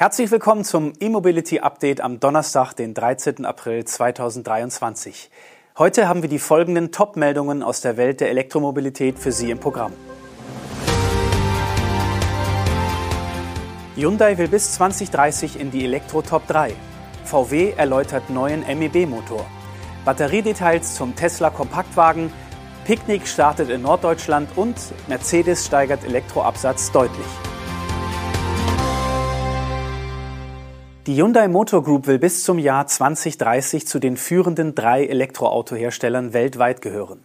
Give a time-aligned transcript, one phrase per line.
[0.00, 3.44] Herzlich willkommen zum E-Mobility Update am Donnerstag, den 13.
[3.44, 5.28] April 2023.
[5.76, 9.92] Heute haben wir die folgenden Top-Meldungen aus der Welt der Elektromobilität für Sie im Programm.
[13.96, 16.74] Hyundai will bis 2030 in die Elektro-Top 3.
[17.24, 19.44] VW erläutert neuen MEB-Motor.
[20.04, 22.32] Batteriedetails zum Tesla Kompaktwagen.
[22.84, 24.76] Picknick startet in Norddeutschland und
[25.08, 27.26] Mercedes steigert Elektroabsatz deutlich.
[31.08, 36.82] Die Hyundai Motor Group will bis zum Jahr 2030 zu den führenden drei Elektroautoherstellern weltweit
[36.82, 37.20] gehören.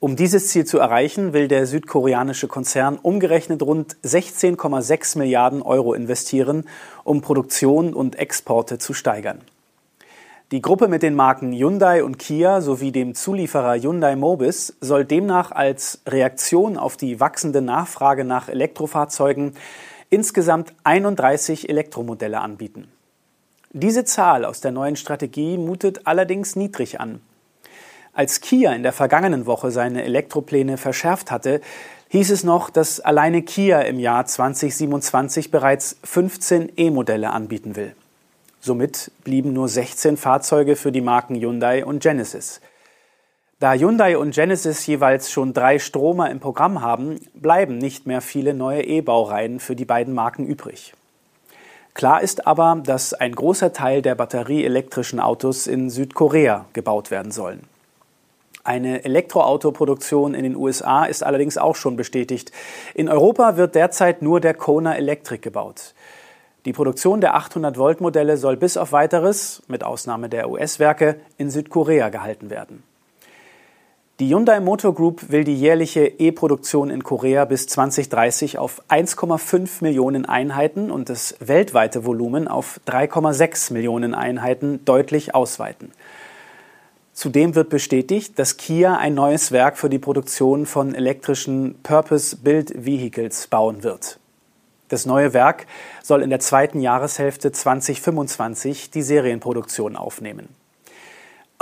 [0.00, 6.64] Um dieses Ziel zu erreichen, will der südkoreanische Konzern umgerechnet rund 16,6 Milliarden Euro investieren,
[7.04, 9.42] um Produktion und Exporte zu steigern.
[10.50, 15.52] Die Gruppe mit den Marken Hyundai und Kia sowie dem Zulieferer Hyundai Mobis soll demnach
[15.52, 19.52] als Reaktion auf die wachsende Nachfrage nach Elektrofahrzeugen
[20.14, 22.88] insgesamt 31 Elektromodelle anbieten.
[23.72, 27.20] Diese Zahl aus der neuen Strategie mutet allerdings niedrig an.
[28.12, 31.60] Als Kia in der vergangenen Woche seine Elektropläne verschärft hatte,
[32.10, 37.96] hieß es noch, dass alleine Kia im Jahr 2027 bereits 15 E-Modelle anbieten will.
[38.60, 42.60] Somit blieben nur 16 Fahrzeuge für die Marken Hyundai und Genesis.
[43.60, 48.52] Da Hyundai und Genesis jeweils schon drei Stromer im Programm haben, bleiben nicht mehr viele
[48.52, 50.92] neue E-Baureihen für die beiden Marken übrig.
[51.94, 57.62] Klar ist aber, dass ein großer Teil der batterieelektrischen Autos in Südkorea gebaut werden sollen.
[58.64, 62.50] Eine Elektroautoproduktion in den USA ist allerdings auch schon bestätigt.
[62.94, 65.94] In Europa wird derzeit nur der Kona Electric gebaut.
[66.64, 71.50] Die Produktion der 800 Volt Modelle soll bis auf weiteres, mit Ausnahme der US-Werke, in
[71.50, 72.82] Südkorea gehalten werden.
[74.20, 80.24] Die Hyundai Motor Group will die jährliche E-Produktion in Korea bis 2030 auf 1,5 Millionen
[80.24, 85.90] Einheiten und das weltweite Volumen auf 3,6 Millionen Einheiten deutlich ausweiten.
[87.12, 93.48] Zudem wird bestätigt, dass Kia ein neues Werk für die Produktion von elektrischen Purpose-Built Vehicles
[93.48, 94.20] bauen wird.
[94.90, 95.66] Das neue Werk
[96.04, 100.50] soll in der zweiten Jahreshälfte 2025 die Serienproduktion aufnehmen.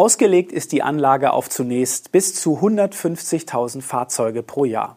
[0.00, 4.96] Ausgelegt ist die Anlage auf zunächst bis zu 150.000 Fahrzeuge pro Jahr.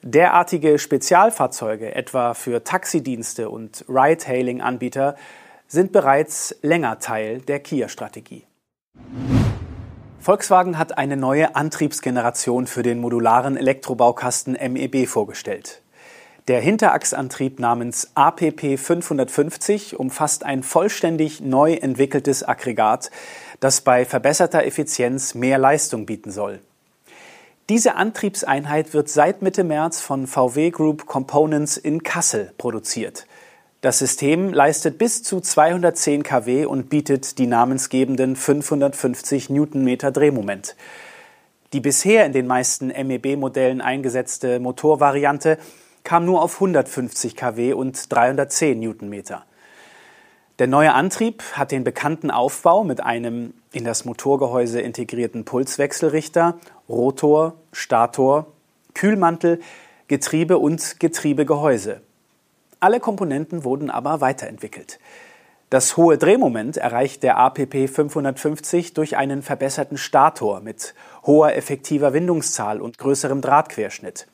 [0.00, 5.14] Derartige Spezialfahrzeuge, etwa für Taxidienste und Ride-Hailing-Anbieter,
[5.66, 8.46] sind bereits länger Teil der Kia-Strategie.
[10.20, 15.82] Volkswagen hat eine neue Antriebsgeneration für den modularen Elektrobaukasten MEB vorgestellt.
[16.48, 23.10] Der Hinterachsantrieb namens APP 550 umfasst ein vollständig neu entwickeltes Aggregat,
[23.60, 26.60] das bei verbesserter Effizienz mehr Leistung bieten soll.
[27.68, 33.26] Diese Antriebseinheit wird seit Mitte März von VW Group Components in Kassel produziert.
[33.82, 40.76] Das System leistet bis zu 210 kW und bietet die namensgebenden 550 Newtonmeter Drehmoment.
[41.74, 45.58] Die bisher in den meisten MEB-Modellen eingesetzte Motorvariante
[46.08, 49.44] kam nur auf 150 kW und 310 Newtonmeter.
[50.58, 56.58] Der neue Antrieb hat den bekannten Aufbau mit einem in das Motorgehäuse integrierten Pulswechselrichter,
[56.88, 58.46] Rotor, Stator,
[58.94, 59.60] Kühlmantel,
[60.06, 62.00] Getriebe und Getriebegehäuse.
[62.80, 64.98] Alle Komponenten wurden aber weiterentwickelt.
[65.68, 70.94] Das hohe Drehmoment erreicht der APP 550 durch einen verbesserten Stator mit
[71.26, 74.26] hoher effektiver Windungszahl und größerem Drahtquerschnitt.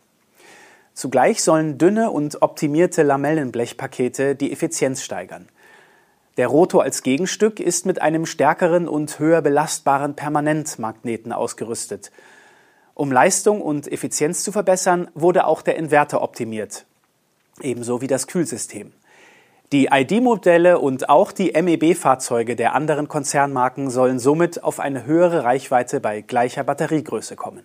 [0.95, 5.49] Zugleich sollen dünne und optimierte Lamellenblechpakete die Effizienz steigern.
[6.37, 12.13] Der Rotor als Gegenstück ist mit einem stärkeren und höher belastbaren Permanentmagneten ausgerüstet.
[12.95, 16.87] Um Leistung und Effizienz zu verbessern, wurde auch der Inverter optimiert,
[17.61, 18.93] ebenso wie das Kühlsystem.
[19.73, 25.99] Die ID-Modelle und auch die MEB-Fahrzeuge der anderen Konzernmarken sollen somit auf eine höhere Reichweite
[25.99, 27.65] bei gleicher Batteriegröße kommen.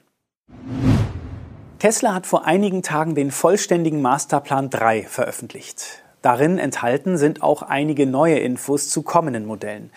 [1.79, 6.03] Tesla hat vor einigen Tagen den vollständigen Masterplan 3 veröffentlicht.
[6.21, 9.89] Darin enthalten sind auch einige neue Infos zu kommenden Modellen.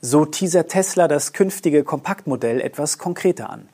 [0.00, 3.68] So teasert Tesla das künftige Kompaktmodell etwas konkreter an.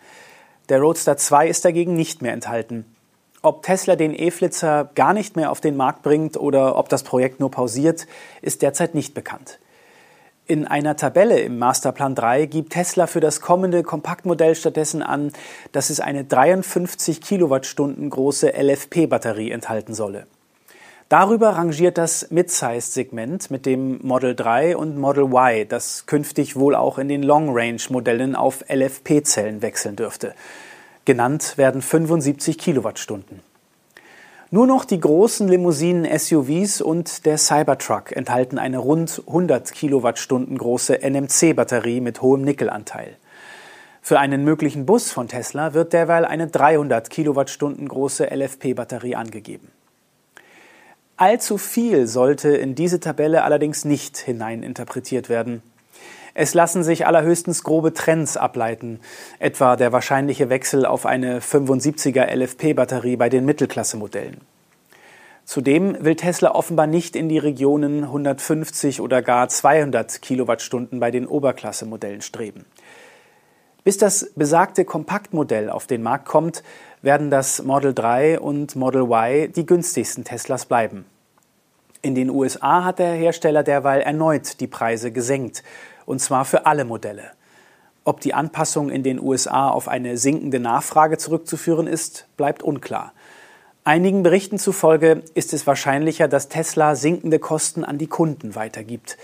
[0.71, 2.87] Der Roadster 2 ist dagegen nicht mehr enthalten.
[3.43, 7.39] Ob Tesla den E-Flitzer gar nicht mehr auf den Markt bringt oder ob das Projekt
[7.39, 8.07] nur pausiert,
[8.41, 9.59] ist derzeit nicht bekannt.
[10.49, 15.33] In einer Tabelle im Masterplan 3 gibt Tesla für das kommende Kompaktmodell stattdessen an,
[15.71, 20.27] dass es eine 53 Kilowattstunden große LFP-Batterie enthalten solle.
[21.09, 26.99] Darüber rangiert das Mid-Size-Segment mit dem Model 3 und Model Y, das künftig wohl auch
[26.99, 30.35] in den Long-Range-Modellen auf LFP-Zellen wechseln dürfte.
[31.05, 33.43] Genannt werden 75 Kilowattstunden.
[34.55, 40.99] Nur noch die großen Limousinen SUVs und der Cybertruck enthalten eine rund 100 Kilowattstunden große
[41.03, 43.17] NMC-Batterie mit hohem Nickelanteil.
[44.03, 49.71] Für einen möglichen Bus von Tesla wird derweil eine 300 Kilowattstunden große LFP-Batterie angegeben.
[51.17, 55.63] Allzu viel sollte in diese Tabelle allerdings nicht hineininterpretiert werden.
[56.35, 59.01] Es lassen sich allerhöchstens grobe Trends ableiten,
[59.39, 64.41] etwa der wahrscheinliche Wechsel auf eine 75er LFP-Batterie bei den Mittelklasse-Modellen.
[65.45, 71.27] Zudem will Tesla offenbar nicht in die Regionen 150 oder gar 200 Kilowattstunden bei den
[71.27, 72.65] Oberklasse-Modellen streben.
[73.85, 76.63] Bis das besagte Kompaktmodell auf den Markt kommt,
[77.03, 81.05] werden das Model 3 und Model Y die günstigsten Teslas bleiben.
[82.01, 85.63] In den USA hat der Hersteller derweil erneut die Preise gesenkt
[86.07, 87.33] und zwar für alle Modelle.
[88.05, 93.13] Ob die Anpassung in den USA auf eine sinkende Nachfrage zurückzuführen ist, bleibt unklar.
[93.85, 99.19] Einigen Berichten zufolge ist es wahrscheinlicher, dass Tesla sinkende Kosten an die Kunden weitergibt.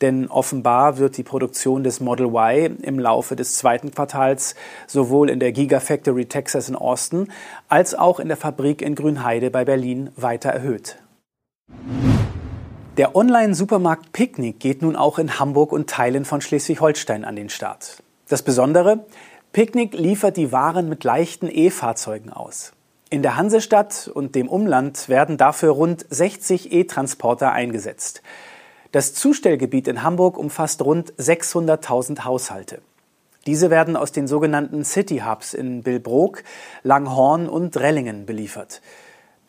[0.00, 4.54] Denn offenbar wird die Produktion des Model Y im Laufe des zweiten Quartals
[4.86, 7.28] sowohl in der Gigafactory Texas in Austin
[7.68, 10.96] als auch in der Fabrik in Grünheide bei Berlin weiter erhöht.
[12.96, 18.02] Der Online-Supermarkt Picknick geht nun auch in Hamburg und Teilen von Schleswig-Holstein an den Start.
[18.28, 19.06] Das Besondere,
[19.52, 22.72] Picknick liefert die Waren mit leichten E-Fahrzeugen aus.
[23.08, 28.22] In der Hansestadt und dem Umland werden dafür rund 60 E-Transporter eingesetzt.
[28.90, 32.82] Das Zustellgebiet in Hamburg umfasst rund 600.000 Haushalte.
[33.46, 36.42] Diese werden aus den sogenannten City Hubs in Billbrook,
[36.82, 38.82] Langhorn und Rellingen beliefert.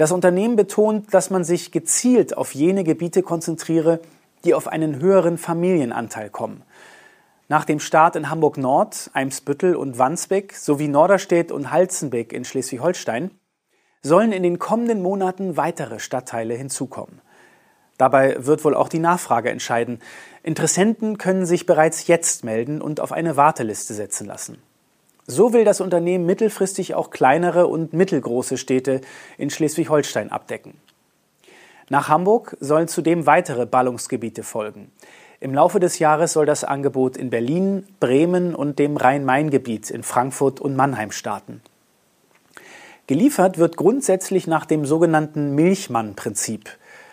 [0.01, 3.99] Das Unternehmen betont, dass man sich gezielt auf jene Gebiete konzentriere,
[4.43, 6.63] die auf einen höheren Familienanteil kommen.
[7.49, 13.29] Nach dem Start in Hamburg Nord, Eimsbüttel und Wandsbek sowie Norderstedt und Halzenbeck in Schleswig-Holstein
[14.01, 17.21] sollen in den kommenden Monaten weitere Stadtteile hinzukommen.
[17.99, 19.99] Dabei wird wohl auch die Nachfrage entscheiden.
[20.41, 24.63] Interessenten können sich bereits jetzt melden und auf eine Warteliste setzen lassen.
[25.31, 28.99] So will das Unternehmen mittelfristig auch kleinere und mittelgroße Städte
[29.37, 30.73] in Schleswig-Holstein abdecken.
[31.87, 34.91] Nach Hamburg sollen zudem weitere Ballungsgebiete folgen.
[35.39, 40.59] Im Laufe des Jahres soll das Angebot in Berlin, Bremen und dem Rhein-Main-Gebiet in Frankfurt
[40.59, 41.61] und Mannheim starten.
[43.07, 46.69] Geliefert wird grundsätzlich nach dem sogenannten Milchmann-Prinzip.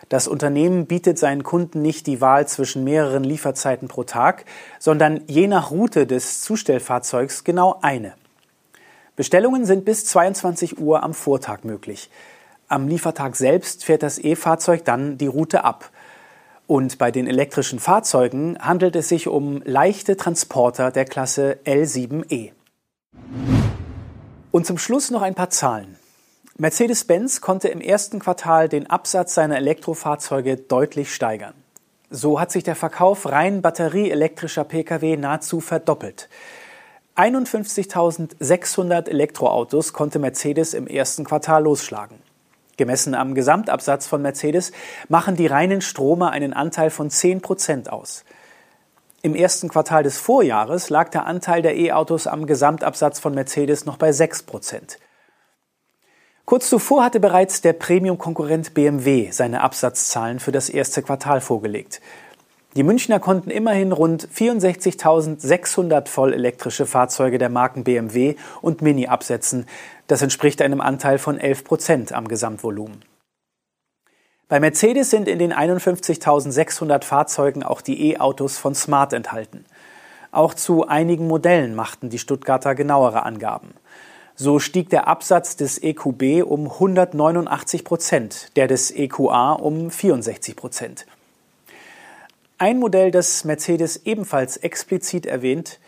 [0.09, 4.45] Das Unternehmen bietet seinen Kunden nicht die Wahl zwischen mehreren Lieferzeiten pro Tag,
[4.79, 8.15] sondern je nach Route des Zustellfahrzeugs genau eine.
[9.17, 12.11] Bestellungen sind bis 22 Uhr am Vortag möglich.
[12.69, 15.91] Am Liefertag selbst fährt das E-Fahrzeug dann die Route ab.
[16.67, 22.53] Und bei den elektrischen Fahrzeugen handelt es sich um leichte Transporter der Klasse L7E.
[24.51, 25.97] Und zum Schluss noch ein paar Zahlen.
[26.61, 31.55] Mercedes-Benz konnte im ersten Quartal den Absatz seiner Elektrofahrzeuge deutlich steigern.
[32.11, 36.29] So hat sich der Verkauf rein batterieelektrischer Pkw nahezu verdoppelt.
[37.15, 42.19] 51.600 Elektroautos konnte Mercedes im ersten Quartal losschlagen.
[42.77, 44.73] Gemessen am Gesamtabsatz von Mercedes
[45.09, 48.25] machen die reinen Stromer einen Anteil von 10 Prozent aus.
[49.23, 53.97] Im ersten Quartal des Vorjahres lag der Anteil der E-Autos am Gesamtabsatz von Mercedes noch
[53.97, 54.99] bei 6 Prozent.
[56.49, 62.01] Kurz zuvor hatte bereits der Premium-Konkurrent BMW seine Absatzzahlen für das erste Quartal vorgelegt.
[62.75, 69.67] Die Münchner konnten immerhin rund 64.600 vollelektrische Fahrzeuge der Marken BMW und Mini absetzen.
[70.07, 73.05] Das entspricht einem Anteil von 11 Prozent am Gesamtvolumen.
[74.49, 79.67] Bei Mercedes sind in den 51.600 Fahrzeugen auch die E-Autos von Smart enthalten.
[80.33, 83.75] Auch zu einigen Modellen machten die Stuttgarter genauere Angaben.
[84.41, 91.07] So stieg der Absatz des EQB um 189 Prozent, der des EQA um 64 Prozent.
[92.57, 95.81] Ein Modell, das Mercedes ebenfalls explizit erwähnt,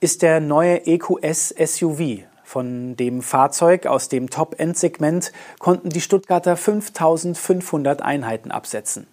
[0.00, 2.22] ist der neue EQS SUV.
[2.44, 9.06] Von dem Fahrzeug aus dem Top-End-Segment konnten die Stuttgarter 5500 Einheiten absetzen.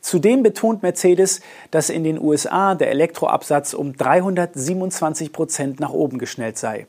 [0.00, 1.40] Zudem betont Mercedes,
[1.72, 6.86] dass in den USA der Elektroabsatz um 327 Prozent nach oben geschnellt sei.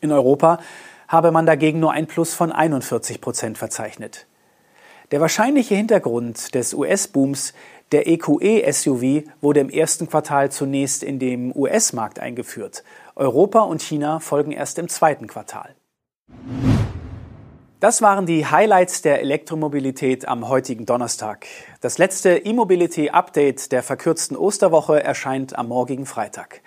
[0.00, 0.58] In Europa
[1.08, 4.26] habe man dagegen nur ein Plus von 41 Prozent verzeichnet.
[5.12, 7.54] Der wahrscheinliche Hintergrund des US-Booms
[7.92, 12.82] der EQE-SUV wurde im ersten Quartal zunächst in dem US-Markt eingeführt.
[13.14, 15.76] Europa und China folgen erst im zweiten Quartal.
[17.78, 21.46] Das waren die Highlights der Elektromobilität am heutigen Donnerstag.
[21.80, 26.62] Das letzte E-Mobility-Update der verkürzten Osterwoche erscheint am morgigen Freitag.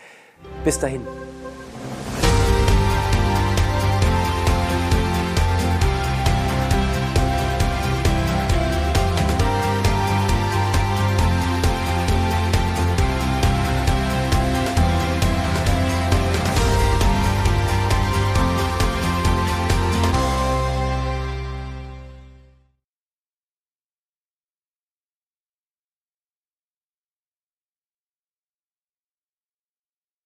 [0.64, 1.02] Bis dahin.